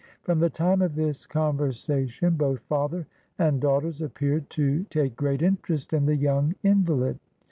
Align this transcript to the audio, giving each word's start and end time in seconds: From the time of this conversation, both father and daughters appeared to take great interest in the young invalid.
From 0.23 0.39
the 0.39 0.49
time 0.49 0.81
of 0.81 0.95
this 0.95 1.27
conversation, 1.27 2.35
both 2.35 2.61
father 2.61 3.05
and 3.37 3.61
daughters 3.61 4.01
appeared 4.01 4.49
to 4.49 4.81
take 4.85 5.15
great 5.15 5.43
interest 5.43 5.93
in 5.93 6.07
the 6.07 6.15
young 6.15 6.55
invalid. 6.63 7.19